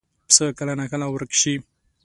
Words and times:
پسه 0.27 0.45
کله 0.57 0.73
ناکله 0.79 1.05
ورک 1.09 1.31
شي. 1.41 1.55